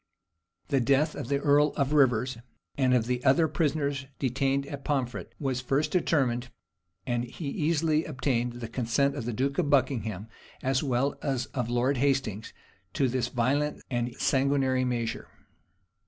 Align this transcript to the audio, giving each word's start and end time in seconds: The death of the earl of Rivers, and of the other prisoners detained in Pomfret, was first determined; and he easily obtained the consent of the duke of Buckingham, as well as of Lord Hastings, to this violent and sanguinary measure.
The 0.69 0.79
death 0.81 1.13
of 1.13 1.27
the 1.27 1.37
earl 1.37 1.73
of 1.77 1.93
Rivers, 1.93 2.39
and 2.75 2.95
of 2.95 3.05
the 3.05 3.23
other 3.23 3.47
prisoners 3.47 4.07
detained 4.17 4.65
in 4.65 4.75
Pomfret, 4.79 5.35
was 5.39 5.61
first 5.61 5.91
determined; 5.91 6.49
and 7.05 7.25
he 7.25 7.49
easily 7.49 8.05
obtained 8.05 8.53
the 8.53 8.67
consent 8.67 9.15
of 9.15 9.25
the 9.25 9.31
duke 9.33 9.59
of 9.59 9.69
Buckingham, 9.69 10.27
as 10.63 10.81
well 10.81 11.19
as 11.21 11.45
of 11.53 11.69
Lord 11.69 11.97
Hastings, 11.97 12.51
to 12.93 13.07
this 13.07 13.27
violent 13.27 13.79
and 13.91 14.15
sanguinary 14.15 14.85
measure. 14.85 15.27